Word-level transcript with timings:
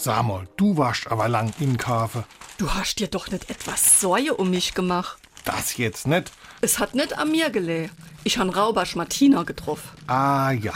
Sag 0.00 0.22
mal, 0.22 0.46
du 0.56 0.76
warst 0.76 1.10
aber 1.10 1.28
lang 1.28 1.52
in 1.58 1.76
Kafe. 1.76 2.22
Du 2.56 2.72
hast 2.72 3.00
dir 3.00 3.08
doch 3.08 3.28
nicht 3.32 3.50
etwas 3.50 4.00
Säue 4.00 4.32
um 4.34 4.48
mich 4.48 4.74
gemacht. 4.74 5.18
Das 5.44 5.76
jetzt 5.76 6.06
nicht. 6.06 6.30
Es 6.60 6.78
hat 6.78 6.94
nicht 6.94 7.18
an 7.18 7.32
mir 7.32 7.50
geleh. 7.50 7.88
Ich 8.22 8.38
han 8.38 8.48
Raubasch 8.48 8.94
Martina 8.94 9.42
getroffen. 9.42 9.90
Ah 10.06 10.52
ja, 10.52 10.74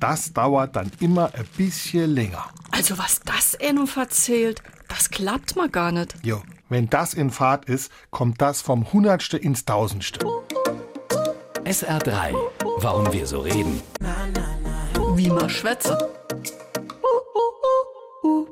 das 0.00 0.32
dauert 0.32 0.74
dann 0.74 0.90
immer 1.00 1.34
ein 1.34 1.46
bisschen 1.58 2.14
länger. 2.14 2.46
Also 2.70 2.96
was 2.96 3.20
das 3.20 3.58
eh 3.60 3.74
nun 3.74 3.86
verzählt, 3.86 4.62
das 4.88 5.10
klappt 5.10 5.54
mal 5.54 5.68
gar 5.68 5.92
nicht. 5.92 6.14
Jo, 6.22 6.42
wenn 6.70 6.88
das 6.88 7.12
in 7.12 7.30
Fahrt 7.30 7.66
ist, 7.66 7.92
kommt 8.10 8.40
das 8.40 8.62
vom 8.62 8.90
Hundertste 8.90 9.36
ins 9.36 9.66
Tausendste. 9.66 10.24
SR3. 11.64 12.34
Warum 12.78 13.12
wir 13.12 13.26
so 13.26 13.40
reden. 13.40 13.82
Wie 15.14 15.28
man 15.28 15.50
schwätze. 15.50 16.08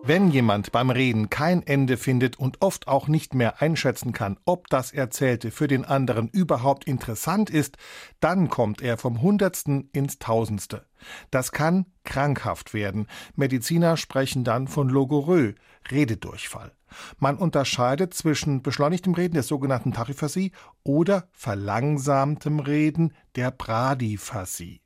Wenn 0.03 0.31
jemand 0.31 0.73
beim 0.73 0.89
Reden 0.89 1.29
kein 1.29 1.63
Ende 1.63 1.99
findet 1.99 2.39
und 2.39 2.63
oft 2.63 2.89
auch 2.89 3.07
nicht 3.07 3.35
mehr 3.35 3.61
einschätzen 3.61 4.13
kann, 4.13 4.39
ob 4.47 4.69
das 4.69 4.93
Erzählte 4.93 5.51
für 5.51 5.69
den 5.69 5.85
anderen 5.85 6.29
überhaupt 6.29 6.85
interessant 6.85 7.51
ist, 7.51 7.77
dann 8.19 8.49
kommt 8.49 8.81
er 8.81 8.97
vom 8.97 9.21
Hundertsten 9.21 9.91
ins 9.93 10.19
Tausendste. 10.19 10.87
Das 11.31 11.53
kann 11.53 11.85
krankhaft 12.05 12.73
werden. 12.73 13.07
Mediziner 13.37 13.99
sprechen 13.99 14.43
dann 14.43 14.69
von 14.69 14.89
Logorö, 14.89 15.53
Rededurchfall. 15.91 16.73
Man 17.19 17.37
unterscheidet 17.37 18.15
zwischen 18.15 18.63
beschleunigtem 18.63 19.15
Reden, 19.15 19.35
der 19.35 19.43
sogenannten 19.43 19.93
Tachiphasie, 19.93 20.53
oder 20.83 21.29
verlangsamtem 21.33 22.59
Reden, 22.59 23.13
der 23.37 23.51
Bradiphasie. 23.51 24.81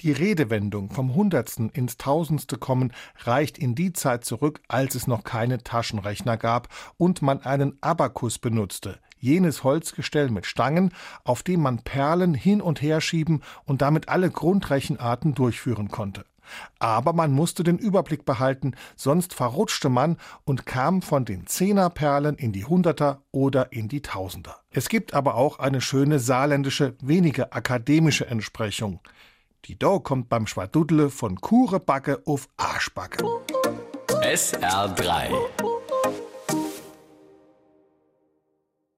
Die 0.00 0.12
Redewendung 0.12 0.90
vom 0.90 1.14
Hundertsten 1.14 1.70
ins 1.70 1.96
Tausendste 1.96 2.56
kommen 2.56 2.92
reicht 3.18 3.58
in 3.58 3.74
die 3.74 3.92
Zeit 3.92 4.24
zurück, 4.24 4.60
als 4.68 4.94
es 4.94 5.06
noch 5.06 5.24
keine 5.24 5.62
Taschenrechner 5.62 6.36
gab 6.36 6.68
und 6.96 7.22
man 7.22 7.42
einen 7.42 7.76
Abakus 7.80 8.38
benutzte, 8.38 8.98
jenes 9.18 9.64
Holzgestell 9.64 10.30
mit 10.30 10.46
Stangen, 10.46 10.92
auf 11.24 11.42
dem 11.42 11.60
man 11.60 11.82
Perlen 11.82 12.34
hin 12.34 12.60
und 12.60 12.82
her 12.82 13.00
schieben 13.00 13.42
und 13.64 13.82
damit 13.82 14.08
alle 14.08 14.30
Grundrechenarten 14.30 15.34
durchführen 15.34 15.88
konnte. 15.88 16.24
Aber 16.78 17.12
man 17.12 17.32
musste 17.32 17.64
den 17.64 17.78
Überblick 17.78 18.24
behalten, 18.24 18.74
sonst 18.94 19.34
verrutschte 19.34 19.88
man 19.88 20.16
und 20.44 20.66
kam 20.66 21.02
von 21.02 21.24
den 21.24 21.46
Zehnerperlen 21.46 22.36
in 22.36 22.52
die 22.52 22.64
Hunderter 22.64 23.22
oder 23.32 23.72
in 23.72 23.88
die 23.88 24.02
Tausender. 24.02 24.56
Es 24.70 24.88
gibt 24.88 25.14
aber 25.14 25.34
auch 25.34 25.58
eine 25.58 25.80
schöne 25.80 26.18
saarländische, 26.18 26.94
weniger 27.00 27.54
akademische 27.54 28.26
Entsprechung. 28.26 29.00
Die 29.66 29.76
Do 29.76 29.98
kommt 29.98 30.28
beim 30.28 30.46
Schwadudle 30.46 31.10
von 31.10 31.40
Kurebacke 31.40 32.22
auf 32.24 32.48
Arschbacke. 32.56 33.24
SR3. 34.22 35.65